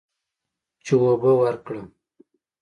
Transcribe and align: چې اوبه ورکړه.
چې 0.85 0.93
اوبه 1.03 1.31
ورکړه. 1.41 1.81